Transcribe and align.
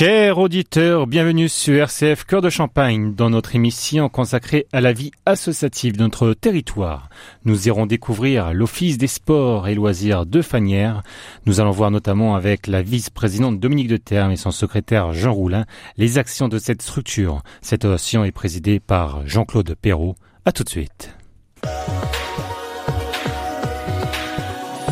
Chers 0.00 0.38
auditeurs, 0.38 1.06
bienvenue 1.06 1.50
sur 1.50 1.74
RCF 1.74 2.24
Cœur 2.24 2.40
de 2.40 2.48
Champagne 2.48 3.14
dans 3.14 3.28
notre 3.28 3.54
émission 3.54 4.08
consacrée 4.08 4.66
à 4.72 4.80
la 4.80 4.94
vie 4.94 5.10
associative 5.26 5.98
de 5.98 6.02
notre 6.04 6.32
territoire. 6.32 7.10
Nous 7.44 7.68
irons 7.68 7.84
découvrir 7.84 8.54
l'Office 8.54 8.96
des 8.96 9.08
sports 9.08 9.68
et 9.68 9.74
loisirs 9.74 10.24
de 10.24 10.40
Fanière. 10.40 11.02
Nous 11.44 11.60
allons 11.60 11.70
voir 11.70 11.90
notamment 11.90 12.34
avec 12.34 12.66
la 12.66 12.80
vice-présidente 12.80 13.60
Dominique 13.60 13.88
de 13.88 13.98
Terme 13.98 14.30
et 14.32 14.36
son 14.36 14.52
secrétaire 14.52 15.12
Jean 15.12 15.34
Roulin 15.34 15.66
les 15.98 16.16
actions 16.16 16.48
de 16.48 16.58
cette 16.58 16.80
structure. 16.80 17.42
Cette 17.60 17.84
action 17.84 18.24
est 18.24 18.32
présidée 18.32 18.80
par 18.80 19.26
Jean-Claude 19.26 19.74
Perrault. 19.82 20.16
À 20.46 20.52
tout 20.52 20.64
de 20.64 20.70
suite. 20.70 21.14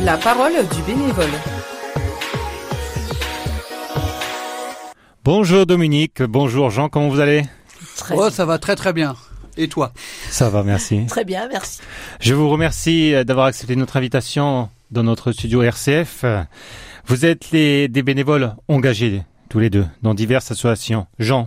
La 0.02 0.18
parole 0.18 0.52
du 0.52 0.82
bénévole. 0.82 1.57
Bonjour 5.30 5.66
Dominique, 5.66 6.22
bonjour 6.22 6.70
Jean, 6.70 6.88
comment 6.88 7.10
vous 7.10 7.20
allez? 7.20 7.42
Très 7.98 8.14
Oh, 8.16 8.30
ça 8.30 8.46
va 8.46 8.56
très 8.56 8.74
très 8.76 8.94
bien. 8.94 9.14
Et 9.58 9.68
toi? 9.68 9.92
Ça 10.30 10.48
va, 10.48 10.62
merci. 10.62 11.04
Très 11.06 11.26
bien, 11.26 11.46
merci. 11.48 11.82
Je 12.18 12.32
vous 12.32 12.48
remercie 12.48 13.12
d'avoir 13.26 13.44
accepté 13.44 13.76
notre 13.76 13.98
invitation 13.98 14.70
dans 14.90 15.02
notre 15.02 15.32
studio 15.32 15.60
RCF. 15.60 16.24
Vous 17.04 17.26
êtes 17.26 17.50
les, 17.50 17.88
des 17.88 18.02
bénévoles 18.02 18.54
engagés 18.68 19.22
tous 19.50 19.58
les 19.58 19.68
deux 19.68 19.84
dans 20.00 20.14
diverses 20.14 20.50
associations. 20.50 21.06
Jean, 21.18 21.44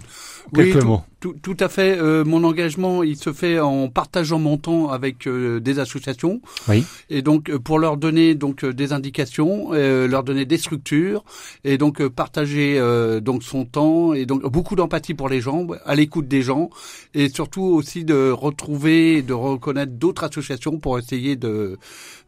quelques 0.53 0.75
oui, 0.75 0.85
mots. 0.85 1.01
Tout, 1.21 1.35
tout, 1.39 1.57
à 1.59 1.69
fait. 1.69 1.99
Euh, 1.99 2.25
mon 2.25 2.43
engagement, 2.43 3.03
il 3.03 3.15
se 3.15 3.31
fait 3.31 3.59
en 3.59 3.89
partageant 3.89 4.39
mon 4.39 4.57
temps 4.57 4.89
avec 4.89 5.27
euh, 5.27 5.59
des 5.59 5.77
associations. 5.77 6.41
Oui. 6.67 6.83
Et 7.11 7.21
donc 7.21 7.49
euh, 7.49 7.59
pour 7.59 7.77
leur 7.77 7.97
donner 7.97 8.33
donc 8.33 8.63
euh, 8.63 8.73
des 8.73 8.91
indications, 8.91 9.69
euh, 9.73 10.07
leur 10.07 10.23
donner 10.23 10.45
des 10.45 10.57
structures, 10.57 11.23
et 11.63 11.77
donc 11.77 12.05
partager 12.07 12.81
donc 13.21 13.43
son 13.43 13.65
temps 13.65 14.13
et 14.13 14.25
donc 14.25 14.41
beaucoup 14.43 14.75
d'empathie 14.75 15.13
pour 15.13 15.29
les 15.29 15.41
gens, 15.41 15.67
à 15.85 15.93
l'écoute 15.93 16.27
des 16.27 16.41
gens, 16.41 16.71
et 17.13 17.29
surtout 17.29 17.61
aussi 17.61 18.03
de 18.03 18.31
retrouver, 18.31 19.21
de 19.21 19.33
reconnaître 19.33 19.93
d'autres 19.93 20.23
associations 20.23 20.79
pour 20.79 20.97
essayer 20.97 21.35
de 21.35 21.77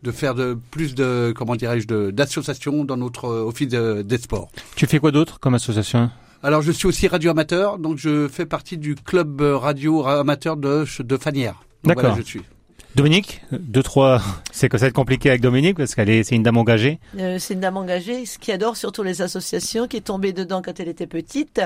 de 0.04 0.12
faire 0.12 0.36
de 0.36 0.56
plus 0.70 0.94
de 0.94 1.34
comment 1.36 1.56
dirais-je 1.56 1.88
d'associations 2.12 2.84
dans 2.84 2.98
notre 2.98 3.26
office 3.26 3.70
de, 3.70 4.04
des 4.04 4.20
sports. 4.20 4.50
Tu 4.76 4.86
fais 4.86 5.00
quoi 5.00 5.12
d'autre 5.12 5.40
comme 5.40 5.56
association? 5.56 6.12
Alors 6.44 6.62
je 6.62 6.72
suis 6.72 6.88
aussi 6.88 7.08
radio 7.08 7.32
amateur, 7.32 7.80
donc 7.80 7.98
je 7.98 8.28
fais 8.28 8.46
partie 8.46 8.78
du 8.78 8.96
club 8.96 9.42
radio 9.42 10.06
amateur 10.06 10.58
de, 10.58 10.86
de 11.02 11.18
Fanière. 11.18 11.64
D'accord. 11.84 12.04
Voilà, 12.04 12.18
je 12.18 12.22
suis. 12.22 12.42
Dominique, 12.96 13.42
deux 13.52 13.82
trois, 13.82 14.22
c'est 14.52 14.70
que 14.70 14.78
ça 14.78 14.86
va 14.86 14.90
être 14.90 14.96
compliqué 14.96 15.30
avec 15.30 15.42
Dominique 15.42 15.78
parce 15.78 15.96
qu'elle 15.96 16.12
est, 16.12 16.24
c'est 16.24 16.36
une 16.36 16.44
dame 16.44 16.58
engagée. 16.58 17.00
Euh, 17.18 17.40
c'est 17.40 17.56
une 17.56 17.60
dame 17.60 17.76
engagée, 17.78 18.28
ce 18.28 18.38
qui 18.38 18.52
adore 18.52 18.78
surtout 18.78 19.02
les 19.02 19.24
associations, 19.24 19.88
qui 19.88 19.98
est 19.98 20.02
tombée 20.02 20.32
dedans 20.32 20.62
quand 20.62 20.80
elle 20.80 20.90
était 20.90 21.08
petite, 21.08 21.60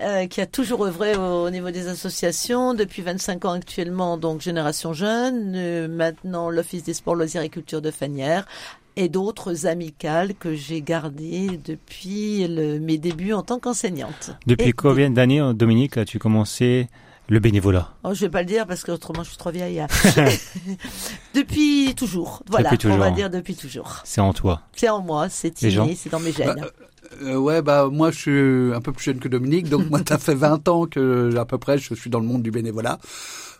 euh, 0.00 0.26
qui 0.26 0.40
a 0.40 0.46
toujours 0.46 0.86
œuvré 0.86 1.16
au, 1.16 1.44
au, 1.44 1.50
niveau 1.50 1.70
des 1.70 1.88
associations 1.88 2.72
depuis 2.72 3.02
25 3.02 3.44
ans 3.44 3.52
actuellement, 3.52 4.16
donc 4.16 4.40
Génération 4.40 4.94
Jeune, 4.94 5.52
euh, 5.54 5.86
maintenant 5.86 6.48
l'Office 6.48 6.84
des 6.84 6.94
sports, 6.94 7.14
loisirs 7.14 7.42
et 7.42 7.50
culture 7.50 7.82
de 7.82 7.90
Fanière, 7.90 8.46
et 8.96 9.08
d'autres 9.08 9.66
amicales 9.66 10.34
que 10.34 10.54
j'ai 10.54 10.82
gardées 10.82 11.60
depuis 11.64 12.46
le, 12.46 12.78
mes 12.78 12.98
débuts 12.98 13.32
en 13.32 13.42
tant 13.42 13.58
qu'enseignante. 13.58 14.32
Depuis 14.46 14.68
et, 14.68 14.72
combien 14.72 15.10
d'années, 15.10 15.52
Dominique, 15.54 15.96
as-tu 15.96 16.18
commencé 16.18 16.88
le 17.28 17.38
bénévolat? 17.38 17.94
Oh, 18.04 18.12
Je 18.12 18.22
vais 18.22 18.28
pas 18.28 18.40
le 18.40 18.46
dire 18.46 18.66
parce 18.66 18.82
que 18.82 18.92
autrement 18.92 19.22
je 19.22 19.28
suis 19.30 19.38
trop 19.38 19.50
vieille. 19.50 19.84
depuis 21.34 21.94
toujours. 21.96 22.42
Voilà, 22.48 22.64
depuis 22.64 22.78
toujours. 22.78 22.96
on 22.96 23.00
va 23.00 23.10
dire 23.10 23.30
depuis 23.30 23.54
toujours. 23.54 24.00
C'est 24.04 24.20
en 24.20 24.32
toi. 24.32 24.62
C'est 24.74 24.88
en 24.88 25.00
moi, 25.00 25.28
c'est 25.28 25.62
inné, 25.62 25.94
c'est 25.94 26.10
dans 26.10 26.20
mes 26.20 26.32
gènes. 26.32 26.54
Bah, 26.60 26.66
euh, 27.22 27.36
ouais, 27.36 27.60
bah 27.62 27.88
moi 27.90 28.10
je 28.10 28.18
suis 28.18 28.74
un 28.74 28.80
peu 28.80 28.92
plus 28.92 29.04
jeune 29.04 29.18
que 29.18 29.28
Dominique, 29.28 29.68
donc 29.68 29.88
moi 29.90 30.00
ça 30.08 30.18
fait 30.18 30.34
20 30.34 30.68
ans 30.68 30.86
que 30.86 31.34
à 31.36 31.44
peu 31.44 31.58
près 31.58 31.78
je 31.78 31.94
suis 31.94 32.10
dans 32.10 32.20
le 32.20 32.26
monde 32.26 32.42
du 32.42 32.50
bénévolat. 32.50 32.98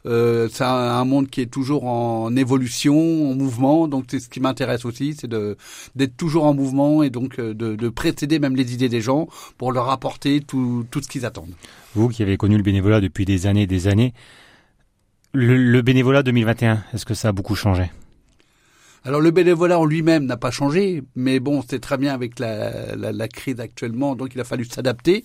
Euh, 0.06 0.48
c'est 0.50 0.64
un, 0.64 1.04
monde 1.04 1.28
qui 1.28 1.40
est 1.40 1.50
toujours 1.50 1.84
en 1.84 2.34
évolution, 2.36 3.30
en 3.30 3.34
mouvement. 3.34 3.88
Donc 3.88 4.04
c'est 4.08 4.20
ce 4.20 4.28
qui 4.28 4.40
m'intéresse 4.40 4.84
aussi, 4.84 5.14
c'est 5.18 5.30
d'être 5.30 6.16
toujours 6.16 6.44
en 6.44 6.54
mouvement 6.54 7.02
et 7.02 7.10
donc 7.10 7.38
de, 7.40 7.52
de 7.52 7.88
précéder 7.88 8.38
même 8.38 8.56
les 8.56 8.72
idées 8.74 8.88
des 8.88 9.00
gens 9.00 9.28
pour 9.58 9.72
leur 9.72 9.90
apporter 9.90 10.40
tout, 10.40 10.86
tout 10.90 11.02
ce 11.02 11.08
qu'ils 11.08 11.26
attendent. 11.26 11.54
Vous 11.94 12.08
qui 12.08 12.22
avez 12.22 12.36
connu 12.36 12.56
le 12.56 12.62
bénévolat 12.62 13.00
depuis 13.00 13.24
des 13.24 13.46
années 13.46 13.62
et 13.62 13.66
des 13.66 13.88
années, 13.88 14.14
le, 15.32 15.56
le 15.56 15.82
bénévolat 15.82 16.22
2021, 16.22 16.82
est-ce 16.94 17.04
que 17.04 17.14
ça 17.14 17.28
a 17.28 17.32
beaucoup 17.32 17.54
changé? 17.54 17.90
Alors 19.04 19.22
le 19.22 19.30
bénévolat 19.30 19.78
en 19.78 19.86
lui-même 19.86 20.26
n'a 20.26 20.36
pas 20.36 20.50
changé, 20.50 21.02
mais 21.16 21.40
bon, 21.40 21.62
c'est 21.66 21.78
très 21.78 21.96
bien 21.96 22.12
avec 22.12 22.38
la, 22.38 22.94
la, 22.96 23.12
la, 23.12 23.28
crise 23.28 23.58
actuellement, 23.58 24.14
donc 24.14 24.32
il 24.34 24.40
a 24.40 24.44
fallu 24.44 24.66
s'adapter. 24.66 25.24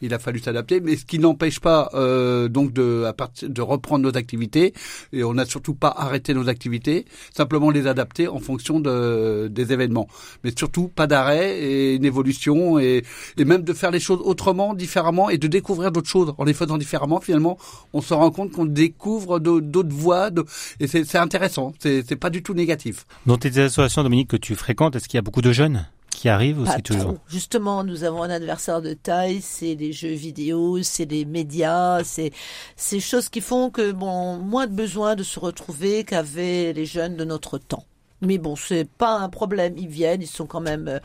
Il 0.00 0.14
a 0.14 0.20
fallu 0.20 0.38
s'adapter, 0.38 0.80
mais 0.80 0.96
ce 0.96 1.04
qui 1.04 1.18
n'empêche 1.18 1.58
pas 1.58 1.90
euh, 1.94 2.48
donc 2.48 2.72
de, 2.72 3.02
à 3.04 3.12
partir, 3.12 3.50
de 3.50 3.60
reprendre 3.62 4.04
nos 4.04 4.16
activités. 4.16 4.74
Et 5.12 5.24
on 5.24 5.34
n'a 5.34 5.44
surtout 5.44 5.74
pas 5.74 5.92
arrêté 5.96 6.34
nos 6.34 6.48
activités, 6.48 7.04
simplement 7.34 7.70
les 7.70 7.88
adapter 7.88 8.28
en 8.28 8.38
fonction 8.38 8.78
de, 8.78 9.48
des 9.50 9.72
événements. 9.72 10.06
Mais 10.44 10.52
surtout 10.56 10.86
pas 10.86 11.08
d'arrêt 11.08 11.58
et 11.58 11.94
une 11.96 12.04
évolution 12.04 12.78
et, 12.78 13.02
et 13.36 13.44
même 13.44 13.62
de 13.62 13.72
faire 13.72 13.90
les 13.90 14.00
choses 14.00 14.20
autrement, 14.22 14.72
différemment 14.72 15.30
et 15.30 15.38
de 15.38 15.48
découvrir 15.48 15.90
d'autres 15.90 16.08
choses 16.08 16.32
en 16.38 16.44
les 16.44 16.54
faisant 16.54 16.78
différemment. 16.78 17.20
Finalement, 17.20 17.58
on 17.92 18.00
se 18.00 18.14
rend 18.14 18.30
compte 18.30 18.52
qu'on 18.52 18.66
découvre 18.66 19.40
d'autres 19.40 19.94
voies 19.94 20.30
et 20.78 20.86
c'est 20.86 21.18
intéressant. 21.18 21.72
C'est 21.80 22.16
pas 22.16 22.30
du 22.30 22.44
tout 22.44 22.54
négatif. 22.54 23.04
Dans 23.24 23.38
tes 23.38 23.58
associations, 23.58 24.02
Dominique, 24.02 24.28
que 24.28 24.36
tu 24.36 24.54
fréquentes, 24.54 24.96
est-ce 24.96 25.08
qu'il 25.08 25.16
y 25.16 25.18
a 25.18 25.22
beaucoup 25.22 25.42
de 25.42 25.52
jeunes 25.52 25.86
qui 26.16 26.30
arrivent 26.30 26.60
aussi 26.60 26.82
toujours. 26.82 27.16
Justement, 27.28 27.84
nous 27.84 28.02
avons 28.02 28.22
un 28.22 28.30
adversaire 28.30 28.80
de 28.80 28.94
taille, 28.94 29.42
c'est 29.42 29.74
les 29.74 29.92
jeux 29.92 30.14
vidéo, 30.14 30.82
c'est 30.82 31.04
les 31.04 31.26
médias, 31.26 32.02
c'est 32.04 32.32
ces 32.74 33.00
choses 33.00 33.28
qui 33.28 33.42
font 33.42 33.70
que 33.70 33.92
bon, 33.92 34.38
moins 34.38 34.66
de 34.66 34.72
besoin 34.72 35.14
de 35.14 35.22
se 35.22 35.38
retrouver 35.38 36.04
qu'avaient 36.04 36.72
les 36.72 36.86
jeunes 36.86 37.16
de 37.16 37.24
notre 37.24 37.58
temps. 37.58 37.84
Mais 38.22 38.38
bon, 38.38 38.56
c'est 38.56 38.88
pas 38.88 39.18
un 39.18 39.28
problème. 39.28 39.74
Ils 39.76 39.88
viennent, 39.88 40.22
ils 40.22 40.26
sont 40.26 40.46
quand 40.46 40.62
même 40.62 41.00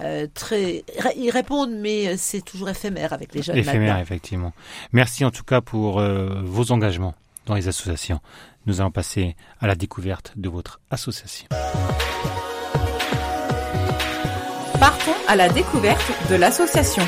euh, 0.00 0.26
très, 0.32 0.84
ils 1.16 1.30
répondent, 1.30 1.74
mais 1.74 2.16
c'est 2.16 2.42
toujours 2.42 2.68
éphémère 2.68 3.12
avec 3.12 3.34
les 3.34 3.42
jeunes. 3.42 3.56
Éphémère, 3.56 3.80
maintenant. 3.80 4.00
effectivement. 4.00 4.52
Merci 4.92 5.24
en 5.24 5.32
tout 5.32 5.42
cas 5.42 5.60
pour 5.60 5.98
euh, 5.98 6.40
vos 6.44 6.70
engagements 6.70 7.14
dans 7.46 7.54
les 7.54 7.66
associations. 7.66 8.20
Nous 8.66 8.80
allons 8.80 8.90
passer 8.90 9.36
à 9.60 9.66
la 9.66 9.74
découverte 9.74 10.32
de 10.36 10.48
votre 10.48 10.80
association. 10.90 11.48
Partons 14.78 15.14
à 15.28 15.36
la 15.36 15.48
découverte 15.48 16.12
de 16.30 16.36
l'association. 16.36 17.02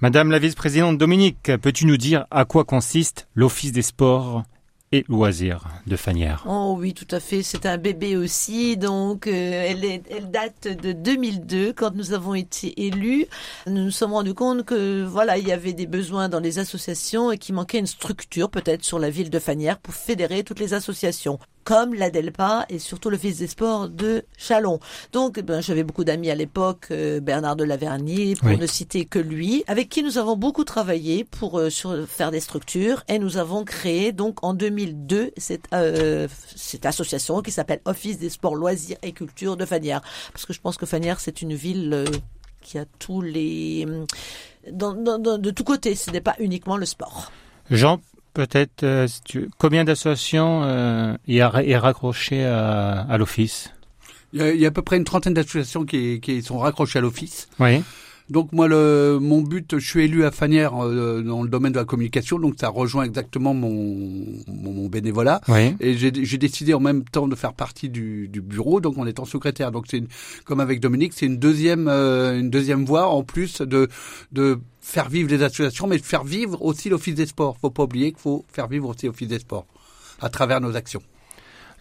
Madame 0.00 0.30
la 0.30 0.38
vice-présidente 0.38 0.96
Dominique, 0.98 1.52
peux-tu 1.60 1.86
nous 1.86 1.96
dire 1.96 2.26
à 2.30 2.44
quoi 2.44 2.64
consiste 2.64 3.28
l'Office 3.34 3.72
des 3.72 3.82
sports 3.82 4.44
et 4.92 5.04
loisirs 5.08 5.68
de 5.86 5.94
Fanière. 5.94 6.44
Oh 6.48 6.74
oui, 6.76 6.94
tout 6.94 7.06
à 7.12 7.20
fait. 7.20 7.44
C'est 7.44 7.64
un 7.64 7.78
bébé 7.78 8.16
aussi. 8.16 8.76
Donc, 8.76 9.28
euh, 9.28 9.30
elle, 9.30 9.84
est, 9.84 10.02
elle 10.10 10.30
date 10.32 10.66
de 10.66 10.90
2002. 10.90 11.72
Quand 11.72 11.94
nous 11.94 12.12
avons 12.12 12.34
été 12.34 12.86
élus, 12.86 13.26
nous 13.68 13.84
nous 13.84 13.90
sommes 13.92 14.12
rendus 14.12 14.34
compte 14.34 14.64
que 14.64 15.04
voilà, 15.04 15.38
il 15.38 15.46
y 15.46 15.52
avait 15.52 15.74
des 15.74 15.86
besoins 15.86 16.28
dans 16.28 16.40
les 16.40 16.58
associations 16.58 17.30
et 17.30 17.38
qu'il 17.38 17.54
manquait 17.54 17.78
une 17.78 17.86
structure 17.86 18.50
peut-être 18.50 18.84
sur 18.84 18.98
la 18.98 19.10
ville 19.10 19.30
de 19.30 19.38
Fanière 19.38 19.78
pour 19.78 19.94
fédérer 19.94 20.42
toutes 20.42 20.58
les 20.58 20.74
associations 20.74 21.38
comme 21.64 21.94
l'Adelpa 21.94 22.66
et 22.68 22.78
surtout 22.78 23.10
le 23.10 23.18
Fils 23.18 23.38
des 23.38 23.46
Sports 23.46 23.88
de 23.88 24.24
Chalon. 24.38 24.80
Donc, 25.12 25.38
ben, 25.40 25.60
j'avais 25.60 25.84
beaucoup 25.84 26.04
d'amis 26.04 26.30
à 26.30 26.34
l'époque, 26.34 26.86
euh, 26.90 27.20
Bernard 27.20 27.56
de 27.56 27.64
Lavernier, 27.64 28.34
pour 28.36 28.48
Oui. 28.48 28.56
ne 28.58 28.66
citer 28.66 29.04
que 29.04 29.18
lui, 29.18 29.62
avec 29.66 29.88
qui 29.88 30.02
nous 30.02 30.18
avons 30.18 30.36
beaucoup 30.36 30.64
travaillé 30.64 31.24
pour 31.24 31.58
euh, 31.58 31.70
sur, 31.70 32.06
faire 32.08 32.30
des 32.30 32.40
structures 32.40 33.02
et 33.08 33.18
nous 33.18 33.36
avons 33.36 33.64
créé 33.64 34.12
donc 34.12 34.42
en 34.42 34.54
2002 34.54 35.32
cette, 35.36 35.64
euh, 35.74 36.26
cette 36.56 36.86
association 36.86 37.42
qui 37.42 37.50
s'appelle 37.52 37.80
Office 37.84 38.18
des 38.18 38.30
Sports, 38.30 38.56
Loisirs 38.56 38.96
et 39.02 39.12
Culture 39.12 39.56
de 39.56 39.64
Fanière. 39.66 40.00
Parce 40.32 40.46
que 40.46 40.52
je 40.52 40.60
pense 40.60 40.76
que 40.76 40.86
Fanière, 40.86 41.20
c'est 41.20 41.42
une 41.42 41.54
ville 41.54 41.92
euh, 41.92 42.04
qui 42.62 42.78
a 42.78 42.84
tous 42.98 43.20
les... 43.20 43.86
Dans, 44.70 44.92
dans, 44.94 45.18
dans- 45.18 45.38
de 45.38 45.50
tous 45.50 45.64
côtés, 45.64 45.94
ce 45.94 46.10
n'est 46.10 46.20
pas 46.20 46.34
uniquement 46.38 46.76
le 46.76 46.84
sport. 46.86 47.32
Jean, 47.70 48.00
peut-être, 48.32 48.82
euh, 48.82 49.06
si 49.06 49.20
tu- 49.24 49.48
combien 49.58 49.84
d'associations 49.84 50.62
euh, 50.64 51.14
est 51.26 51.42
raccroché 51.76 52.44
à, 52.44 53.00
à 53.02 53.18
l'Office? 53.18 53.70
Il 54.32 54.40
y, 54.40 54.42
a, 54.42 54.52
il 54.54 54.60
y 54.60 54.64
a 54.64 54.68
à 54.68 54.70
peu 54.70 54.82
près 54.82 54.96
une 54.96 55.04
trentaine 55.04 55.34
d'associations 55.34 55.84
qui, 55.84 56.20
qui 56.20 56.42
sont 56.42 56.58
raccrochées 56.58 56.98
à 56.98 57.02
l'office. 57.02 57.48
Oui. 57.58 57.82
Donc 58.28 58.52
moi, 58.52 58.68
le, 58.68 59.18
mon 59.20 59.42
but, 59.42 59.80
je 59.80 59.84
suis 59.84 60.04
élu 60.04 60.24
à 60.24 60.30
Fanière 60.30 60.72
euh, 60.80 61.20
dans 61.20 61.42
le 61.42 61.48
domaine 61.48 61.72
de 61.72 61.78
la 61.78 61.84
communication, 61.84 62.38
donc 62.38 62.54
ça 62.60 62.68
rejoint 62.68 63.02
exactement 63.02 63.54
mon, 63.54 64.24
mon, 64.46 64.86
bénévolat. 64.86 65.40
Oui. 65.48 65.74
Et 65.80 65.96
j'ai 65.96 66.38
décidé 66.38 66.72
en 66.72 66.78
même 66.78 67.02
temps 67.02 67.26
de 67.26 67.34
faire 67.34 67.54
partie 67.54 67.88
du, 67.88 68.28
du 68.28 68.40
bureau, 68.40 68.80
donc 68.80 68.98
en 68.98 69.06
étant 69.06 69.24
secrétaire. 69.24 69.72
Donc 69.72 69.86
c'est 69.88 70.04
comme 70.44 70.60
avec 70.60 70.78
Dominique, 70.78 71.12
c'est 71.12 71.26
une 71.26 71.38
deuxième 71.38 71.88
euh, 71.88 72.38
une 72.38 72.50
deuxième 72.50 72.84
voie 72.84 73.08
en 73.08 73.24
plus 73.24 73.62
de 73.62 73.88
de 74.30 74.60
faire 74.90 75.08
vivre 75.08 75.30
les 75.30 75.42
associations, 75.42 75.86
mais 75.86 75.98
faire 75.98 76.24
vivre 76.24 76.60
aussi 76.62 76.88
l'Office 76.88 77.14
des 77.14 77.26
sports. 77.26 77.56
Faut 77.60 77.70
pas 77.70 77.84
oublier 77.84 78.10
qu'il 78.10 78.20
faut 78.20 78.44
faire 78.52 78.66
vivre 78.66 78.88
aussi 78.88 79.06
l'Office 79.06 79.28
des 79.28 79.38
sports 79.38 79.66
à 80.20 80.28
travers 80.28 80.60
nos 80.60 80.76
actions. 80.76 81.02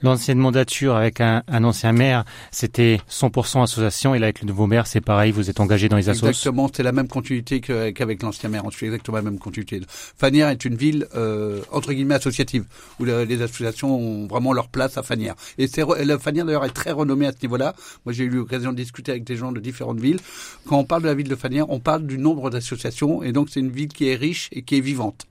L'ancienne 0.01 0.37
mandature 0.37 0.95
avec 0.95 1.19
un, 1.21 1.43
ancien 1.49 1.91
maire, 1.91 2.23
c'était 2.51 2.99
100% 3.09 3.63
association 3.63 4.15
et 4.15 4.19
là 4.19 4.27
avec 4.27 4.41
le 4.41 4.47
nouveau 4.47 4.65
maire, 4.65 4.87
c'est 4.87 5.01
pareil, 5.01 5.31
vous 5.31 5.49
êtes 5.49 5.59
engagé 5.59 5.89
dans 5.89 5.97
les 5.97 6.09
associations 6.09 6.29
Exactement, 6.29 6.69
c'est 6.73 6.83
la 6.83 6.91
même 6.91 7.07
continuité 7.07 7.59
qu'avec 7.59 8.23
l'ancien 8.23 8.49
maire. 8.49 8.63
On 8.65 8.71
suit 8.71 8.85
exactement 8.85 9.17
la 9.17 9.23
même 9.23 9.39
continuité. 9.39 9.81
Fanière 9.89 10.49
est 10.49 10.63
une 10.63 10.75
ville 10.75 11.07
euh, 11.15 11.61
entre 11.71 11.93
guillemets 11.93 12.15
associative 12.15 12.65
où 12.99 13.05
les 13.05 13.41
associations 13.41 13.95
ont 13.95 14.27
vraiment 14.27 14.53
leur 14.53 14.69
place 14.69 14.97
à 14.97 15.03
Fanière. 15.03 15.35
Et 15.57 15.67
la 16.03 16.19
Fanière 16.19 16.45
d'ailleurs 16.45 16.65
est 16.65 16.69
très 16.69 16.91
renommée 16.91 17.25
à 17.25 17.31
ce 17.31 17.37
niveau-là. 17.41 17.75
Moi, 18.05 18.13
j'ai 18.13 18.23
eu 18.23 18.29
l'occasion 18.29 18.71
de 18.71 18.77
discuter 18.77 19.11
avec 19.11 19.23
des 19.23 19.35
gens 19.35 19.51
de 19.51 19.59
différentes 19.59 19.99
villes. 19.99 20.19
Quand 20.65 20.77
on 20.77 20.85
parle 20.85 21.03
de 21.03 21.07
la 21.07 21.13
ville 21.13 21.27
de 21.27 21.35
Fanière, 21.35 21.69
on 21.69 21.79
parle 21.79 22.05
du 22.05 22.17
nombre 22.17 22.49
d'associations 22.49 23.23
et 23.23 23.31
donc 23.31 23.49
c'est 23.49 23.59
une 23.59 23.71
ville 23.71 23.89
qui 23.89 24.07
est 24.07 24.15
riche 24.15 24.49
et 24.51 24.61
qui 24.61 24.77
est 24.77 24.81
vivante. 24.81 25.27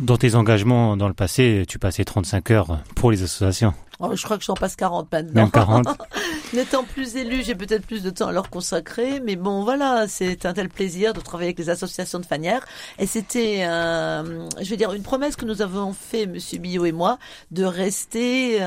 Dans 0.00 0.16
tes 0.16 0.34
engagements 0.34 0.96
dans 0.96 1.06
le 1.08 1.14
passé, 1.14 1.64
tu 1.68 1.78
passais 1.78 2.04
35 2.04 2.50
heures 2.50 2.78
pour 2.96 3.12
les 3.12 3.22
associations. 3.22 3.74
Oh, 4.00 4.10
je 4.16 4.22
crois 4.24 4.38
que 4.38 4.44
j'en 4.44 4.54
passe 4.54 4.74
40 4.74 5.10
maintenant. 5.12 5.42
Même 5.42 5.50
40. 5.52 5.86
N'étant 6.52 6.82
plus 6.82 7.14
élu, 7.14 7.42
j'ai 7.44 7.54
peut-être 7.54 7.86
plus 7.86 8.02
de 8.02 8.10
temps 8.10 8.26
à 8.26 8.32
leur 8.32 8.50
consacrer, 8.50 9.20
mais 9.20 9.36
bon, 9.36 9.62
voilà, 9.62 10.06
c'est 10.08 10.46
un 10.46 10.52
tel 10.52 10.68
plaisir 10.68 11.12
de 11.12 11.20
travailler 11.20 11.48
avec 11.48 11.58
les 11.58 11.70
associations 11.70 12.18
de 12.18 12.26
Fanière. 12.26 12.64
Et 12.98 13.06
c'était, 13.06 13.60
je 13.64 14.68
vais 14.68 14.76
dire, 14.76 14.92
une 14.92 15.02
promesse 15.02 15.36
que 15.36 15.44
nous 15.44 15.62
avons 15.62 15.92
fait, 15.92 16.26
Monsieur 16.26 16.58
Billot 16.58 16.86
et 16.86 16.92
moi, 16.92 17.18
de 17.52 17.64
rester, 17.64 18.58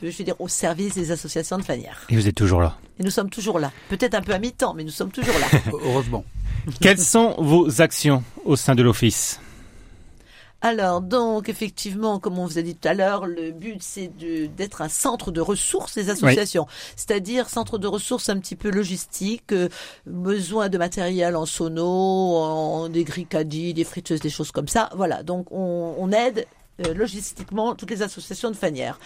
peu, 0.00 0.10
je 0.10 0.18
vais 0.18 0.24
dire, 0.24 0.40
au 0.40 0.48
service 0.48 0.94
des 0.94 1.10
associations 1.10 1.58
de 1.58 1.62
Fanière. 1.62 1.98
Et 2.10 2.16
vous 2.16 2.26
êtes 2.26 2.34
toujours 2.36 2.60
là. 2.60 2.76
Et 2.98 3.04
nous 3.04 3.10
sommes 3.10 3.30
toujours 3.30 3.58
là. 3.58 3.70
Peut-être 3.88 4.14
un 4.14 4.22
peu 4.22 4.32
à 4.32 4.38
mi-temps, 4.38 4.74
mais 4.74 4.84
nous 4.84 4.90
sommes 4.90 5.12
toujours 5.12 5.38
là. 5.38 5.46
Heureusement. 5.84 6.24
Quelles 6.80 6.98
sont 6.98 7.36
vos 7.38 7.80
actions 7.80 8.22
au 8.44 8.56
sein 8.56 8.74
de 8.74 8.82
l'Office? 8.82 9.40
Alors, 10.64 11.00
donc, 11.00 11.48
effectivement, 11.48 12.20
comme 12.20 12.38
on 12.38 12.46
vous 12.46 12.56
a 12.56 12.62
dit 12.62 12.76
tout 12.76 12.86
à 12.86 12.94
l'heure, 12.94 13.26
le 13.26 13.50
but, 13.50 13.82
c'est 13.82 14.12
d'être 14.56 14.80
un 14.80 14.88
centre 14.88 15.32
de 15.32 15.40
ressources 15.40 15.96
des 15.96 16.08
associations. 16.08 16.68
C'est-à-dire 16.94 17.48
centre 17.48 17.78
de 17.78 17.88
ressources 17.88 18.28
un 18.28 18.38
petit 18.38 18.54
peu 18.54 18.70
logistique, 18.70 19.52
euh, 19.52 19.68
besoin 20.06 20.68
de 20.68 20.78
matériel 20.78 21.34
en 21.34 21.46
sono, 21.46 21.84
en 21.84 22.88
des 22.88 23.02
gricadis, 23.02 23.74
des 23.74 23.82
friteuses, 23.82 24.20
des 24.20 24.30
choses 24.30 24.52
comme 24.52 24.68
ça. 24.68 24.88
Voilà, 24.94 25.24
donc 25.24 25.50
on, 25.50 25.96
on 25.98 26.12
aide 26.12 26.46
logistiquement 26.94 27.74
toutes 27.74 27.90
les 27.90 28.02
associations 28.02 28.50
de 28.50 28.56
Fanière. 28.56 28.98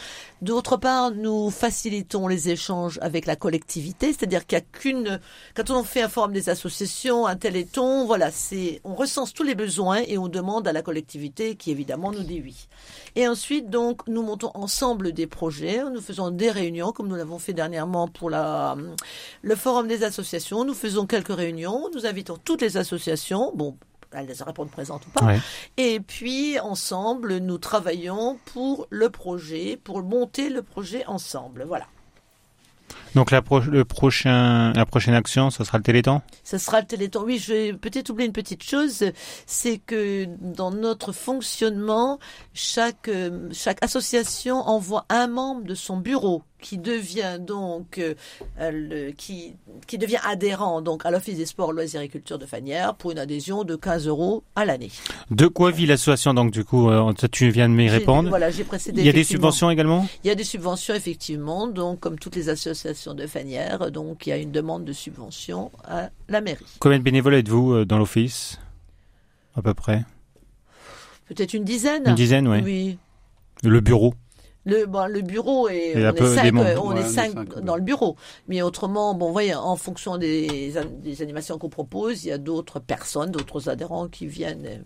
D'autre 0.42 0.76
part, 0.76 1.10
nous 1.10 1.50
facilitons 1.50 2.26
les 2.28 2.50
échanges 2.50 2.98
avec 3.02 3.26
la 3.26 3.36
collectivité, 3.36 4.12
c'est-à-dire 4.12 4.46
qu'il 4.46 4.58
n'y 4.58 4.64
a 4.64 4.66
qu'une, 4.78 5.20
quand 5.54 5.70
on 5.70 5.82
fait 5.84 6.02
un 6.02 6.08
forum 6.08 6.32
des 6.32 6.48
associations, 6.48 7.26
un 7.26 7.36
téléthon, 7.36 8.06
voilà, 8.06 8.30
c'est, 8.30 8.80
on 8.84 8.94
recense 8.94 9.32
tous 9.32 9.42
les 9.42 9.54
besoins 9.54 10.02
et 10.06 10.18
on 10.18 10.28
demande 10.28 10.68
à 10.68 10.72
la 10.72 10.82
collectivité 10.82 11.56
qui 11.56 11.70
évidemment 11.70 12.12
nous 12.12 12.22
dit 12.22 12.42
oui. 12.44 12.68
Et 13.14 13.26
ensuite, 13.26 13.70
donc, 13.70 14.06
nous 14.08 14.22
montons 14.22 14.50
ensemble 14.54 15.12
des 15.12 15.26
projets, 15.26 15.82
nous 15.92 16.00
faisons 16.00 16.30
des 16.30 16.50
réunions, 16.50 16.92
comme 16.92 17.08
nous 17.08 17.16
l'avons 17.16 17.38
fait 17.38 17.52
dernièrement 17.52 18.08
pour 18.08 18.30
la, 18.30 18.76
le 19.42 19.54
forum 19.56 19.88
des 19.88 20.04
associations. 20.04 20.64
Nous 20.64 20.74
faisons 20.74 21.06
quelques 21.06 21.34
réunions, 21.34 21.88
nous 21.94 22.06
invitons 22.06 22.36
toutes 22.42 22.62
les 22.62 22.76
associations, 22.76 23.52
bon, 23.54 23.76
elles 24.16 24.42
répondre 24.42 24.70
présentes 24.70 25.06
ou 25.06 25.10
pas. 25.10 25.34
Et 25.76 26.00
puis, 26.00 26.58
ensemble, 26.60 27.38
nous 27.38 27.58
travaillons 27.58 28.38
pour 28.46 28.86
le 28.90 29.10
projet, 29.10 29.78
pour 29.82 30.02
monter 30.02 30.48
le 30.48 30.62
projet 30.62 31.04
ensemble. 31.06 31.64
Voilà. 31.66 31.86
Donc 33.16 33.30
la, 33.30 33.42
le 33.70 33.84
prochain, 33.86 34.74
la 34.74 34.84
prochaine 34.84 35.14
action, 35.14 35.48
ce 35.48 35.64
sera 35.64 35.78
le 35.78 35.84
Téléthon? 35.84 36.20
Ce 36.44 36.58
sera 36.58 36.82
le 36.82 36.86
Téléthon. 36.86 37.22
Oui, 37.24 37.38
je 37.38 37.50
vais 37.50 37.72
peut-être 37.72 38.10
oublier 38.10 38.26
une 38.26 38.34
petite 38.34 38.62
chose, 38.62 39.04
c'est 39.46 39.78
que 39.78 40.26
dans 40.38 40.70
notre 40.70 41.12
fonctionnement, 41.12 42.18
chaque, 42.52 43.10
chaque 43.52 43.82
association 43.82 44.56
envoie 44.56 45.06
un 45.08 45.28
membre 45.28 45.64
de 45.64 45.74
son 45.74 45.96
bureau 45.96 46.42
qui 46.60 46.78
devient 46.78 47.38
donc 47.38 47.98
euh, 47.98 48.14
le, 48.58 49.10
qui, 49.12 49.54
qui 49.86 49.98
devient 49.98 50.18
adhérent 50.24 50.80
donc 50.80 51.04
à 51.04 51.10
l'Office 51.10 51.36
des 51.36 51.46
sports, 51.46 51.72
loisirs 51.72 52.00
et 52.00 52.08
culture 52.08 52.38
de 52.38 52.46
Fanière 52.46 52.94
pour 52.94 53.12
une 53.12 53.18
adhésion 53.18 53.64
de 53.64 53.76
15 53.76 54.08
euros 54.08 54.42
à 54.54 54.64
l'année. 54.64 54.90
De 55.30 55.46
quoi 55.46 55.70
vit 55.70 55.86
l'association 55.86 56.34
donc 56.34 56.50
du 56.50 56.64
coup 56.64 56.90
euh, 56.90 57.12
Tu 57.30 57.50
viens 57.50 57.68
de 57.68 57.74
m'y 57.74 57.88
répondre. 57.88 58.28
Voilà, 58.30 58.50
j'ai 58.50 58.64
précédé. 58.64 59.02
Il 59.02 59.06
y 59.06 59.10
a 59.10 59.12
des 59.12 59.24
subventions 59.24 59.70
également? 59.70 60.06
Il 60.24 60.28
y 60.28 60.30
a 60.30 60.34
des 60.34 60.44
subventions 60.44 60.94
effectivement, 60.94 61.66
donc 61.66 62.00
comme 62.00 62.18
toutes 62.18 62.36
les 62.36 62.48
associations 62.48 63.05
de 63.14 63.26
Fanière, 63.26 63.90
donc 63.90 64.26
il 64.26 64.30
y 64.30 64.32
a 64.32 64.36
une 64.36 64.52
demande 64.52 64.84
de 64.84 64.92
subvention 64.92 65.70
à 65.84 66.10
la 66.28 66.40
mairie. 66.40 66.64
Combien 66.78 66.98
de 66.98 67.04
bénévoles 67.04 67.34
êtes-vous 67.34 67.72
euh, 67.72 67.84
dans 67.84 67.98
l'office 67.98 68.58
À 69.54 69.62
peu 69.62 69.74
près? 69.74 70.04
Peut-être 71.28 71.54
une 71.54 71.64
dizaine. 71.64 72.04
Une 72.06 72.14
dizaine, 72.14 72.48
oui. 72.48 72.60
Oui. 72.62 72.98
Le 73.62 73.80
bureau 73.80 74.14
le, 74.66 74.84
bon, 74.84 75.08
le 75.08 75.22
bureau 75.22 75.68
est, 75.68 75.94
on, 75.94 76.12
est 76.12 76.34
cinq, 76.34 76.54
on 76.82 76.96
est 76.96 77.04
cinq, 77.04 77.60
dans 77.60 77.76
le 77.76 77.82
bureau. 77.82 78.16
Mais 78.48 78.62
autrement, 78.62 79.14
bon, 79.14 79.30
voyez, 79.30 79.54
en 79.54 79.76
fonction 79.76 80.18
des, 80.18 80.74
des 81.02 81.22
animations 81.22 81.56
qu'on 81.56 81.68
propose, 81.68 82.24
il 82.24 82.28
y 82.28 82.32
a 82.32 82.38
d'autres 82.38 82.80
personnes, 82.80 83.30
d'autres 83.30 83.68
adhérents 83.68 84.08
qui 84.08 84.26
viennent 84.26 84.84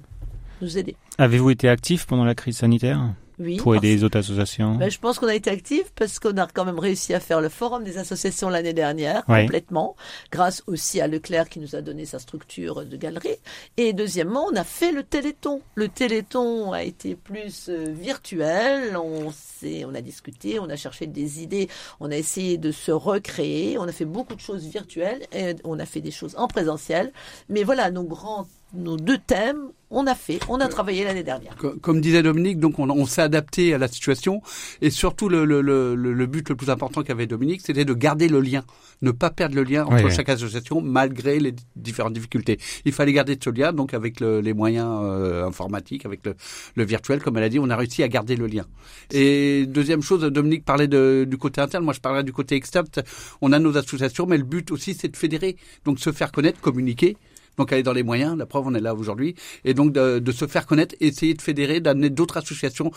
nous 0.60 0.76
aider. 0.76 0.96
Avez-vous 1.16 1.48
été 1.48 1.66
actif 1.66 2.06
pendant 2.06 2.24
la 2.24 2.34
crise 2.34 2.58
sanitaire? 2.58 3.14
Oui, 3.40 3.56
pour 3.56 3.74
aider 3.74 3.96
les 3.96 4.04
autres 4.04 4.18
associations 4.18 4.74
ben, 4.74 4.90
Je 4.90 4.98
pense 4.98 5.18
qu'on 5.18 5.26
a 5.26 5.34
été 5.34 5.48
actifs 5.48 5.90
parce 5.96 6.18
qu'on 6.18 6.36
a 6.36 6.46
quand 6.46 6.66
même 6.66 6.78
réussi 6.78 7.14
à 7.14 7.20
faire 7.20 7.40
le 7.40 7.48
forum 7.48 7.84
des 7.84 7.96
associations 7.96 8.50
l'année 8.50 8.74
dernière 8.74 9.24
complètement, 9.24 9.96
grâce 10.30 10.62
aussi 10.66 11.00
à 11.00 11.06
Leclerc 11.06 11.48
qui 11.48 11.58
nous 11.58 11.74
a 11.74 11.80
donné 11.80 12.04
sa 12.04 12.18
structure 12.18 12.84
de 12.84 12.96
galerie. 12.98 13.38
Et 13.78 13.94
deuxièmement, 13.94 14.46
on 14.52 14.56
a 14.56 14.64
fait 14.64 14.92
le 14.92 15.02
Téléthon. 15.02 15.62
Le 15.74 15.88
Téléthon 15.88 16.72
a 16.72 16.82
été 16.82 17.14
plus 17.14 17.70
euh, 17.70 17.86
virtuel. 17.88 18.96
On, 18.98 19.32
on 19.32 19.94
a 19.94 20.00
discuté, 20.02 20.58
on 20.60 20.68
a 20.68 20.76
cherché 20.76 21.06
des 21.06 21.42
idées, 21.42 21.68
on 21.98 22.10
a 22.10 22.16
essayé 22.16 22.58
de 22.58 22.72
se 22.72 22.92
recréer. 22.92 23.78
On 23.78 23.84
a 23.84 23.92
fait 23.92 24.04
beaucoup 24.04 24.34
de 24.34 24.40
choses 24.40 24.66
virtuelles 24.66 25.26
et 25.32 25.56
on 25.64 25.78
a 25.78 25.86
fait 25.86 26.02
des 26.02 26.10
choses 26.10 26.34
en 26.36 26.46
présentiel. 26.46 27.10
Mais 27.48 27.64
voilà, 27.64 27.90
nos 27.90 28.04
grands 28.04 28.46
nos 28.72 28.96
deux 28.96 29.18
thèmes, 29.18 29.70
on 29.90 30.06
a 30.06 30.14
fait, 30.14 30.38
on 30.48 30.60
a 30.60 30.68
travaillé 30.68 31.04
l'année 31.04 31.24
dernière. 31.24 31.56
Comme, 31.56 32.00
disait 32.00 32.22
Dominique, 32.22 32.60
donc 32.60 32.78
on, 32.78 33.06
s'est 33.06 33.22
adapté 33.22 33.74
à 33.74 33.78
la 33.78 33.88
situation 33.88 34.40
et 34.80 34.90
surtout 34.90 35.28
le, 35.28 35.44
le, 35.44 35.60
le, 35.60 35.94
le 35.94 36.26
but 36.26 36.48
le 36.48 36.56
plus 36.56 36.70
important 36.70 37.02
qu'avait 37.02 37.26
Dominique, 37.26 37.60
c'était 37.64 37.84
de 37.84 37.92
garder 37.92 38.28
le 38.28 38.40
lien, 38.40 38.64
ne 39.02 39.10
pas 39.10 39.30
perdre 39.30 39.56
le 39.56 39.64
lien 39.64 39.84
entre 39.84 40.08
chaque 40.10 40.28
association 40.28 40.80
malgré 40.80 41.40
les 41.40 41.54
différentes 41.74 42.12
difficultés. 42.12 42.58
Il 42.84 42.92
fallait 42.92 43.12
garder 43.12 43.36
ce 43.42 43.50
lien, 43.50 43.72
donc 43.72 43.92
avec 43.92 44.20
les 44.20 44.52
moyens 44.52 45.00
euh, 45.02 45.46
informatiques, 45.46 46.06
avec 46.06 46.20
le, 46.24 46.84
virtuel, 46.84 47.20
comme 47.20 47.36
elle 47.36 47.44
a 47.44 47.48
dit, 47.48 47.58
on 47.58 47.68
a 47.68 47.76
réussi 47.76 48.02
à 48.02 48.08
garder 48.08 48.36
le 48.36 48.46
lien. 48.46 48.64
Et 49.10 49.66
deuxième 49.66 50.02
chose, 50.02 50.20
Dominique 50.20 50.64
parlait 50.64 50.88
de, 50.88 51.26
du 51.28 51.36
côté 51.36 51.60
interne, 51.60 51.84
moi 51.84 51.94
je 51.94 52.00
parlerai 52.00 52.22
du 52.22 52.32
côté 52.32 52.54
externe. 52.54 52.86
On 53.40 53.52
a 53.52 53.58
nos 53.58 53.76
associations, 53.76 54.26
mais 54.26 54.38
le 54.38 54.44
but 54.44 54.70
aussi 54.70 54.94
c'est 54.94 55.08
de 55.08 55.16
fédérer, 55.16 55.56
donc 55.84 55.98
se 55.98 56.12
faire 56.12 56.30
connaître, 56.30 56.60
communiquer 56.60 57.16
donc 57.60 57.72
aller 57.72 57.82
dans 57.82 57.92
les 57.92 58.02
moyens, 58.02 58.36
la 58.36 58.46
preuve 58.46 58.66
on 58.66 58.74
est 58.74 58.80
là 58.80 58.94
aujourd'hui, 58.94 59.34
et 59.64 59.74
donc 59.74 59.92
de, 59.92 60.32
se 60.32 60.46
faire 60.46 60.66
connaître, 60.66 60.94
essayer 61.00 61.34
de 61.34 61.42
fédérer, 61.42 61.80
d'amener 61.80 62.10
d'autres 62.10 62.38
associations 62.38 62.90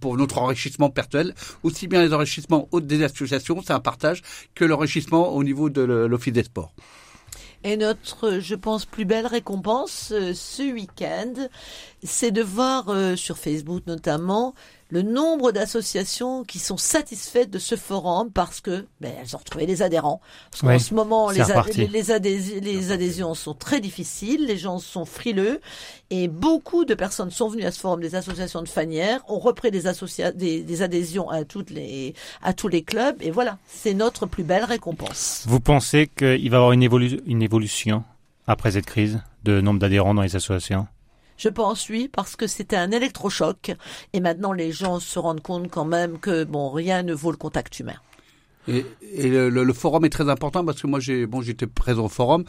pour 0.00 0.16
notre 0.16 0.38
enrichissement 0.38 0.90
personnel, 0.90 1.34
aussi 1.62 1.86
bien 1.86 2.02
les 2.02 2.12
enrichissements 2.12 2.68
des 2.72 3.02
associations, 3.02 3.62
c'est 3.62 3.72
un 3.72 3.80
partage, 3.80 4.22
que 4.54 4.64
l'enrichissement 4.64 5.34
au 5.34 5.44
niveau 5.44 5.70
de 5.70 5.82
l'Office 5.82 6.32
des 6.32 6.44
sports. 6.44 6.72
Et 7.62 7.76
notre, 7.76 8.38
je 8.40 8.54
pense, 8.54 8.86
plus 8.86 9.04
belle 9.04 9.26
récompense 9.26 10.12
euh, 10.12 10.32
ce 10.34 10.62
week-end, 10.62 11.34
c'est 12.02 12.30
de 12.30 12.42
voir 12.42 12.88
euh, 12.88 13.16
sur 13.16 13.36
Facebook 13.36 13.82
notamment 13.86 14.54
le 14.90 15.02
nombre 15.02 15.52
d'associations 15.52 16.44
qui 16.44 16.58
sont 16.58 16.76
satisfaites 16.76 17.50
de 17.50 17.58
ce 17.58 17.76
forum 17.76 18.30
parce 18.30 18.60
que 18.60 18.86
ben, 19.00 19.12
elles 19.20 19.34
ont 19.34 19.38
retrouvé 19.38 19.66
des 19.66 19.82
adhérents. 19.82 20.20
Parce 20.50 20.62
qu'en 20.62 20.78
ce 20.78 20.94
moment, 20.94 21.30
les, 21.30 21.42
les, 21.88 22.90
adhésions 22.90 23.34
sont 23.34 23.54
très 23.54 23.80
difficiles, 23.80 24.46
les 24.46 24.58
gens 24.58 24.78
sont 24.78 25.04
frileux 25.04 25.60
et 26.10 26.28
beaucoup 26.28 26.84
de 26.84 26.94
personnes 26.94 27.30
sont 27.30 27.48
venues 27.48 27.64
à 27.64 27.70
ce 27.70 27.78
forum 27.78 28.00
des 28.00 28.16
associations 28.16 28.62
de 28.62 28.68
fanières, 28.68 29.22
ont 29.28 29.38
repris 29.38 29.70
des, 29.70 29.82
des, 30.34 30.62
des 30.62 30.82
adhésions 30.82 31.30
à, 31.30 31.44
toutes 31.44 31.70
les, 31.70 32.14
à 32.42 32.52
tous 32.52 32.68
les 32.68 32.82
clubs 32.82 33.16
et 33.20 33.30
voilà, 33.30 33.58
c'est 33.68 33.94
notre 33.94 34.26
plus 34.26 34.44
belle 34.44 34.64
récompense. 34.64 35.44
Vous 35.46 35.60
pensez 35.60 36.08
qu'il 36.08 36.50
va 36.50 36.56
y 36.56 36.60
avoir 36.60 36.72
une, 36.72 36.82
une 37.26 37.42
évolution 37.42 38.02
après 38.46 38.72
cette 38.72 38.86
crise 38.86 39.20
de 39.44 39.60
nombre 39.60 39.78
d'adhérents 39.78 40.14
dans 40.14 40.22
les 40.22 40.34
associations? 40.34 40.86
Je 41.42 41.48
pense 41.48 41.88
oui, 41.88 42.08
parce 42.12 42.36
que 42.36 42.46
c'était 42.46 42.76
un 42.76 42.90
électrochoc 42.90 43.72
et 44.12 44.20
maintenant 44.20 44.52
les 44.52 44.72
gens 44.72 45.00
se 45.00 45.18
rendent 45.18 45.42
compte 45.42 45.70
quand 45.70 45.86
même 45.86 46.18
que 46.18 46.44
bon, 46.44 46.70
rien 46.70 47.02
ne 47.02 47.14
vaut 47.14 47.30
le 47.30 47.36
contact 47.38 47.80
humain. 47.80 47.96
Et, 48.68 48.84
et 49.14 49.28
le, 49.30 49.48
le- 49.48 49.64
le 49.64 49.72
forum 49.72 50.04
est 50.04 50.10
très 50.18 50.28
important 50.28 50.62
parce 50.66 50.80
que 50.82 50.86
moi 50.86 51.00
j'ai 51.00 51.26
bon 51.26 51.40
j'étais 51.40 51.66
présent 51.66 52.04
au 52.04 52.08
forum 52.10 52.44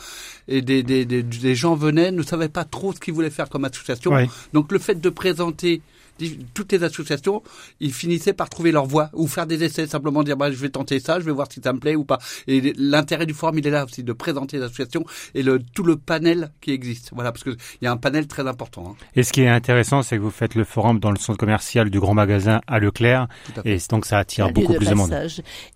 et 0.49 0.61
des, 0.61 0.83
des, 0.83 1.05
des, 1.05 1.23
des 1.23 1.55
gens 1.55 1.73
venaient 1.73 2.11
ne 2.11 2.21
savaient 2.21 2.49
pas 2.49 2.65
trop 2.65 2.91
ce 2.93 2.99
qu'ils 2.99 3.13
voulaient 3.13 3.29
faire 3.39 3.47
comme 3.49 3.63
association. 3.63 4.11
Ouais. 4.11 4.27
Donc 4.51 4.73
le 4.73 4.79
fait 4.79 4.99
de 4.99 5.09
présenter 5.09 5.81
toutes 6.53 6.71
les 6.71 6.83
associations, 6.83 7.43
ils 7.79 7.93
finissaient 7.93 8.33
par 8.33 8.49
trouver 8.49 8.71
leur 8.71 8.85
voie 8.85 9.09
ou 9.13 9.27
faire 9.27 9.45
des 9.47 9.63
essais, 9.63 9.87
simplement 9.87 10.23
dire 10.23 10.37
bah, 10.37 10.51
je 10.51 10.57
vais 10.57 10.69
tenter 10.69 10.99
ça, 10.99 11.19
je 11.19 11.25
vais 11.25 11.31
voir 11.31 11.47
si 11.51 11.61
ça 11.63 11.73
me 11.73 11.79
plaît 11.79 11.95
ou 11.95 12.03
pas. 12.03 12.19
Et 12.47 12.73
l'intérêt 12.77 13.25
du 13.25 13.33
forum, 13.33 13.57
il 13.57 13.67
est 13.67 13.71
là 13.71 13.85
aussi 13.85 14.03
de 14.03 14.13
présenter 14.13 14.57
les 14.57 14.63
associations 14.63 15.03
et 15.35 15.43
le 15.43 15.59
tout 15.73 15.83
le 15.83 15.97
panel 15.97 16.51
qui 16.61 16.71
existe. 16.71 17.11
Voilà, 17.13 17.31
parce 17.31 17.43
que 17.43 17.51
il 17.51 17.85
y 17.85 17.87
a 17.87 17.91
un 17.91 17.97
panel 17.97 18.27
très 18.27 18.47
important. 18.47 18.91
hein. 18.91 19.05
Et 19.15 19.23
ce 19.23 19.33
qui 19.33 19.41
est 19.41 19.47
intéressant, 19.49 20.01
c'est 20.01 20.17
que 20.17 20.21
vous 20.21 20.31
faites 20.31 20.55
le 20.55 20.63
forum 20.63 20.99
dans 20.99 21.11
le 21.11 21.17
centre 21.17 21.37
commercial 21.37 21.89
du 21.89 21.99
grand 21.99 22.13
magasin 22.13 22.61
à 22.67 22.79
Leclerc, 22.79 23.27
à 23.57 23.61
et 23.65 23.77
donc 23.89 24.05
ça 24.05 24.19
attire 24.19 24.47
Un 24.47 24.51
beaucoup 24.51 24.73
de 24.73 24.77
plus 24.77 24.89
de 24.89 24.93
monde. 24.93 25.13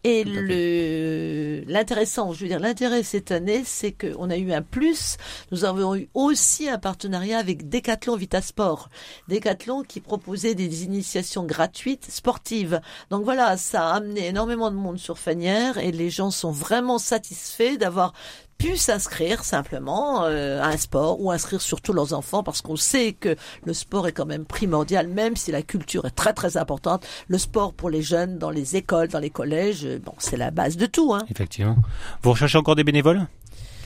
Et 0.04 0.24
le 0.24 1.64
l'intéressant, 1.68 2.34
je 2.34 2.42
veux 2.42 2.48
dire, 2.48 2.60
l'intérêt 2.60 3.04
cette 3.04 3.32
année, 3.32 3.64
c'est 3.66 3.92
qu'on 3.92 4.30
a 4.30 4.38
eu 4.38 4.52
un 4.52 4.62
plus. 4.62 5.18
Nous 5.52 5.66
avons 5.66 5.96
eu 5.96 6.08
aussi 6.14 6.70
un 6.70 6.78
partenariat 6.78 7.38
avec 7.38 7.70
Decathlon 7.70 8.16
Vitasport. 8.16 8.90
Decathlon 9.28 9.84
qui 9.84 10.00
des 10.36 10.84
initiations 10.84 11.44
gratuites 11.46 12.08
sportives. 12.12 12.82
Donc 13.10 13.24
voilà, 13.24 13.58
ça 13.58 13.90
a 13.90 13.94
amené 13.96 14.28
énormément 14.28 14.70
de 14.72 14.76
monde 14.76 14.98
sur 15.00 15.18
Fanière 15.18 15.78
et 15.78 15.92
les 15.92 16.10
gens 16.10 16.32
sont 16.32 16.52
vraiment 16.52 16.98
satisfaits 17.00 17.78
d'avoir 17.80 18.14
pu 18.58 18.78
s'inscrire 18.78 19.44
simplement 19.44 20.24
euh, 20.24 20.62
à 20.62 20.68
un 20.68 20.78
sport 20.78 21.20
ou 21.22 21.30
inscrire 21.30 21.60
surtout 21.62 21.92
leurs 21.92 22.14
enfants 22.14 22.42
parce 22.42 22.62
qu'on 22.62 22.78
sait 22.78 23.12
que 23.12 23.36
le 23.66 23.74
sport 23.74 24.08
est 24.08 24.14
quand 24.14 24.26
même 24.26 24.46
primordial 24.46 25.10
même 25.10 25.36
si 25.36 25.52
la 25.52 25.62
culture 25.62 26.06
est 26.06 26.12
très 26.16 26.32
très 26.32 26.56
importante 26.56 27.06
le 27.28 27.38
sport 27.38 27.74
pour 27.74 27.90
les 27.90 28.02
jeunes 28.02 28.38
dans 28.38 28.52
les 28.52 28.78
écoles 28.78 29.10
dans 29.10 29.20
les 29.20 29.30
collèges 29.30 29.84
euh, 29.84 30.00
bon 30.02 30.14
c'est 30.20 30.38
la 30.38 30.52
base 30.52 30.78
de 30.78 30.86
tout 30.86 31.14
hein 31.14 31.26
Effectivement. 31.30 31.76
Vous 32.22 32.32
recherchez 32.32 32.58
encore 32.58 32.76
des 32.78 32.86
bénévoles 32.86 33.28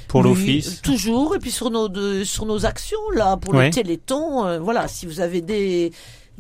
pour 0.08 0.22
Oui, 0.22 0.28
l'office 0.28 0.84
toujours 0.84 1.36
et 1.36 1.40
puis 1.40 1.50
sur 1.52 1.72
nos 1.72 1.90
de- 1.90 2.24
sur 2.24 2.46
nos 2.46 2.68
actions 2.68 3.00
là 3.16 3.38
pour 3.38 3.56
Ouais. 3.56 3.70
le 3.70 3.74
Téléthon 3.74 4.46
euh, 4.46 4.60
voilà 4.60 4.88
si 4.88 5.08
vous 5.08 5.20
avez 5.20 5.42
des 5.42 5.92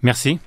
Merci. 0.02 0.38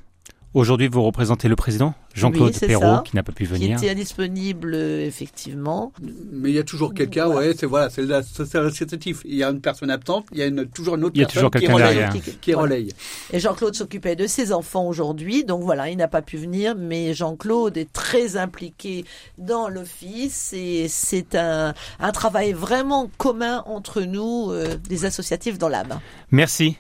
Aujourd'hui, 0.54 0.88
vous 0.88 1.04
représentez 1.04 1.48
le 1.50 1.56
président, 1.56 1.94
Jean-Claude 2.20 2.54
Oui, 2.62 2.68
Perrault, 2.68 2.82
ça. 2.82 3.04
qui 3.06 3.16
n'a 3.16 3.24
pas 3.24 3.32
pu 3.32 3.44
qui 3.46 3.50
venir. 3.52 3.78
était 3.78 3.90
indisponible 3.90 4.74
euh, 4.74 5.06
effectivement. 5.06 5.92
Mais 6.32 6.50
il 6.50 6.56
y 6.56 6.60
a 6.60 6.64
toujours 6.64 6.94
quelqu'un, 6.94 7.26
Voilà. 7.28 7.50
ouais, 7.50 7.56
c'est 7.58 7.66
voilà, 7.66 7.90
c'est 7.90 8.02
la- 8.04 8.24
c'est 8.24 8.54
l'associatif. 8.56 9.22
Il 9.26 9.36
y 9.36 9.44
a 9.44 9.50
une 9.50 9.62
personne 9.62 9.90
absente, 9.92 10.26
il 10.32 10.40
y 10.40 10.42
a 10.42 10.48
une, 10.48 10.66
toujours 10.68 10.96
une 10.96 11.04
autre 11.04 11.14
Il 11.16 11.20
y 11.20 11.24
a 11.24 11.28
personne 11.28 11.40
toujours 11.50 11.52
qui 11.52 11.60
quelqu'un 11.60 11.74
relaye. 11.76 11.96
derrière. 11.96 12.40
Qui 12.42 12.52
Voilà. 12.54 12.76
relaye. 12.76 12.90
Et 13.32 13.40
Jean-Claude 13.40 13.76
s'occupait 13.76 14.16
de 14.16 14.28
ses 14.28 14.52
enfants 14.52 14.88
aujourd'hui, 14.88 15.44
donc 15.44 15.64
voilà, 15.64 15.90
il 15.90 15.98
n'a 15.98 16.08
pas 16.08 16.22
pu 16.22 16.38
venir, 16.38 16.76
mais 16.78 17.14
Jean-Claude 17.14 17.78
est 17.78 17.92
très 17.94 18.38
impliqué 18.38 19.06
dans 19.38 19.70
l'office 19.70 20.54
et 20.54 20.88
c'est 20.90 21.36
un, 21.36 21.74
un 22.00 22.12
travail 22.12 22.54
vraiment 22.54 23.10
commun 23.18 23.64
entre 23.68 24.02
nous, 24.02 24.52
euh, 24.52 24.76
des 24.90 25.06
associatifs 25.06 25.58
dans 25.58 25.70
l'âme. 25.70 26.00
Merci. 26.32 26.78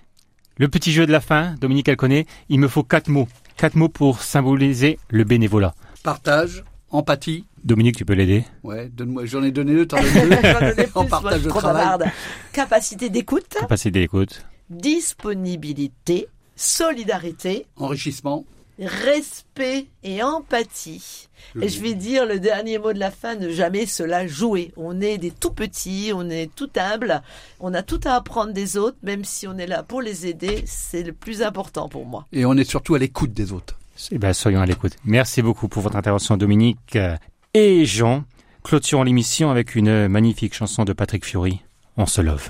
Le 0.58 0.68
petit 0.68 0.92
jeu 0.92 1.06
de 1.06 1.12
la 1.12 1.22
fin, 1.22 1.54
Dominique 1.62 1.88
Alconnet, 1.88 2.26
il 2.50 2.60
me 2.60 2.68
faut 2.68 2.82
quatre 2.84 3.10
mots. 3.10 3.28
Quatre 3.58 3.76
mots 3.76 3.90
pour 3.90 4.22
symboliser 4.22 5.00
le 5.10 5.24
bénévolat. 5.24 5.74
Partage, 6.04 6.64
empathie. 6.92 7.46
Dominique, 7.64 7.98
tu 7.98 8.06
peux 8.06 8.14
l'aider 8.14 8.46
Ouais, 8.64 8.88
donne-moi, 8.90 9.26
j'en 9.26 9.44
ai 9.44 9.52
donné 9.52 9.74
deux, 9.74 9.86
t'en 9.88 9.98
donnes 9.98 10.30
deux. 10.30 10.86
Moi, 10.96 11.06
partage 11.06 11.44
trop 11.48 11.60
travail. 11.60 11.84
bavarde. 11.84 12.06
Capacité 12.54 13.10
d'écoute, 13.10 13.48
Capacité 13.60 14.00
d'écoute. 14.00 14.46
disponibilité, 14.70 16.28
solidarité, 16.56 17.66
Enrichissement. 17.78 18.46
Respect 18.80 19.88
et 20.04 20.22
empathie. 20.22 21.28
Et 21.62 21.70
je 21.70 21.82
vais 21.82 21.94
dire 21.94 22.26
le 22.26 22.40
dernier 22.40 22.78
mot 22.78 22.94
de 22.94 23.00
la 23.00 23.12
fin, 23.12 23.36
ne 23.36 23.50
jamais 23.50 23.86
se 23.86 24.04
la 24.04 24.28
jouer. 24.28 24.74
On 24.78 25.02
est 25.02 25.18
des 25.18 25.32
tout 25.32 25.52
petits, 25.52 26.12
on 26.14 26.30
est 26.30 26.54
tout 26.54 26.70
humble, 26.76 27.22
on 27.60 27.74
a 27.74 27.82
tout 27.82 28.00
à 28.06 28.16
apprendre 28.16 28.54
des 28.54 28.78
autres, 28.78 28.98
même 29.02 29.24
si 29.24 29.48
on 29.48 29.58
est 29.58 29.68
là 29.68 29.84
pour 29.84 30.02
les 30.02 30.28
aider, 30.28 30.64
c'est 30.66 31.04
le 31.04 31.14
plus 31.14 31.42
important 31.42 31.90
pour 31.90 32.06
moi. 32.06 32.26
Et 32.32 32.46
on 32.46 32.54
est 32.54 32.70
surtout 32.70 32.96
à 32.96 33.00
l'écoute 33.00 33.34
des 33.34 33.52
autres. 33.52 33.80
Eh 34.12 34.18
ben, 34.20 34.34
soyons 34.34 34.62
à 34.62 34.66
l'écoute. 34.66 34.94
Merci 35.06 35.42
beaucoup 35.42 35.68
pour 35.68 35.82
votre 35.82 35.96
intervention, 35.96 36.38
Dominique 36.38 36.96
euh, 36.96 37.16
et 37.54 37.86
Jean. 37.86 38.24
Clôturons 38.64 39.04
l'émission 39.04 39.50
avec 39.50 39.76
une 39.76 40.08
magnifique 40.08 40.54
chanson 40.54 40.84
de 40.84 40.94
Patrick 40.94 41.26
Fiori. 41.26 41.62
On 41.96 42.06
se 42.06 42.22
love. 42.22 42.50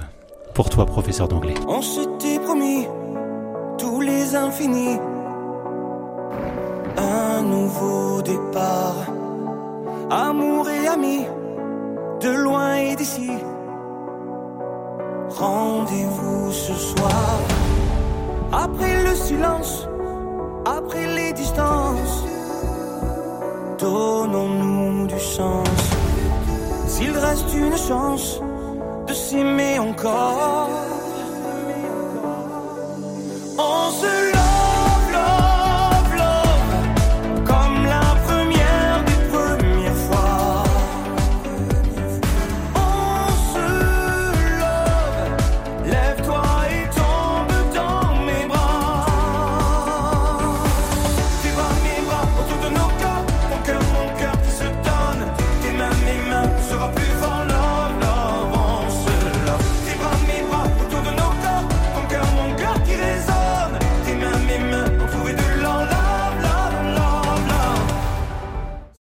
Pour 0.53 0.69
toi, 0.69 0.86
professeur 0.86 1.27
d'anglais. 1.27 1.53
On 1.67 1.81
s'était 1.81 2.39
promis 2.39 2.86
tous 3.77 4.01
les 4.01 4.36
infinis. 4.36 4.98
Nouveau 7.50 8.22
départ. 8.22 9.08
Amour 10.10 10.70
et 10.70 10.88
amis, 10.88 11.25
de 12.22 12.30
loin 12.30 12.75
et 12.75 12.96
d'ici. 12.96 13.32
Rendez-vous 15.30 16.51
ce 16.51 16.74
soir. 16.74 17.39
Après 18.51 19.04
le 19.04 19.13
silence, 19.16 19.88
après 20.66 21.08
les 21.16 21.32
distances. 21.34 22.25
Donnons-nous 23.80 25.08
du 25.08 25.20
sens. 25.20 25.84
S'il 26.88 27.12
reste 27.12 27.54
une 27.54 27.77
chance 27.77 28.42
de 29.08 29.13
s'aimer 29.13 29.80
encore. 29.80 30.87